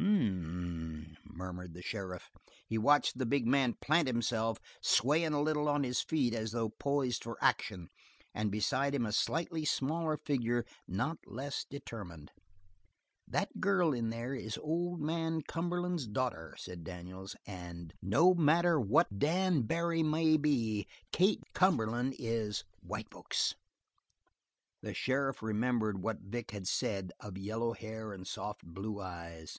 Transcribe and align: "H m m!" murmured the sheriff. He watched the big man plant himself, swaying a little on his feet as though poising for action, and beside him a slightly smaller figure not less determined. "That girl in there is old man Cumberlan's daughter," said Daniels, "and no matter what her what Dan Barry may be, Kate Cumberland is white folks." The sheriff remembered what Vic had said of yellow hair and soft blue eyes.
"H 0.00 0.06
m 0.06 1.06
m!" 1.12 1.16
murmured 1.24 1.74
the 1.74 1.82
sheriff. 1.82 2.30
He 2.66 2.76
watched 2.78 3.16
the 3.18 3.26
big 3.26 3.46
man 3.46 3.74
plant 3.80 4.06
himself, 4.06 4.58
swaying 4.82 5.32
a 5.32 5.42
little 5.42 5.68
on 5.68 5.84
his 5.84 6.00
feet 6.00 6.34
as 6.34 6.52
though 6.52 6.68
poising 6.70 7.20
for 7.22 7.38
action, 7.42 7.88
and 8.34 8.50
beside 8.50 8.94
him 8.94 9.04
a 9.06 9.12
slightly 9.12 9.64
smaller 9.64 10.16
figure 10.18 10.64
not 10.86 11.18
less 11.26 11.64
determined. 11.64 12.30
"That 13.26 13.60
girl 13.60 13.92
in 13.92 14.10
there 14.10 14.34
is 14.34 14.58
old 14.58 15.00
man 15.00 15.42
Cumberlan's 15.42 16.06
daughter," 16.06 16.54
said 16.58 16.84
Daniels, 16.84 17.34
"and 17.46 17.92
no 18.02 18.34
matter 18.34 18.78
what 18.78 19.06
her 19.08 19.12
what 19.12 19.18
Dan 19.18 19.62
Barry 19.62 20.02
may 20.02 20.36
be, 20.36 20.86
Kate 21.12 21.42
Cumberland 21.54 22.14
is 22.18 22.64
white 22.82 23.10
folks." 23.10 23.54
The 24.82 24.94
sheriff 24.94 25.42
remembered 25.42 26.02
what 26.02 26.20
Vic 26.22 26.50
had 26.52 26.66
said 26.68 27.12
of 27.20 27.36
yellow 27.38 27.72
hair 27.74 28.12
and 28.12 28.26
soft 28.26 28.62
blue 28.64 29.00
eyes. 29.00 29.58